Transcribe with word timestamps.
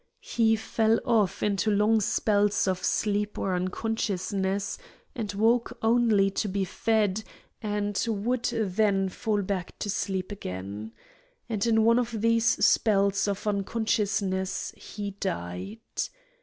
He 0.23 0.55
fell 0.55 0.99
off 1.05 1.43
into 1.43 1.69
long 1.69 1.99
spells 2.01 2.67
of 2.67 2.83
sleep 2.83 3.37
or 3.37 3.53
unconsciousness, 3.53 4.79
and 5.13 5.31
woke 5.33 5.77
only 5.83 6.31
to 6.31 6.47
be 6.49 6.65
fed, 6.65 7.23
and 7.61 8.03
would 8.07 8.45
then 8.45 9.09
fall 9.09 9.43
back 9.43 9.77
to 9.77 9.91
sleep 9.91 10.31
again. 10.31 10.91
And 11.47 11.63
in 11.67 11.83
one 11.83 11.99
of 11.99 12.19
these 12.21 12.65
spells 12.65 13.27
of 13.27 13.45
unconsciousness 13.45 14.73
he 14.75 15.11
died. 15.11 15.77